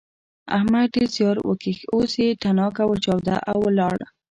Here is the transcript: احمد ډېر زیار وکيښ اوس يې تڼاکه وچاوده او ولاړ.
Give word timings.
احمد 0.57 0.87
ډېر 0.95 1.09
زیار 1.15 1.37
وکيښ 1.49 1.79
اوس 1.93 2.11
يې 2.21 2.29
تڼاکه 2.41 2.83
وچاوده 2.87 3.35
او 3.51 3.57
ولاړ. 3.65 3.97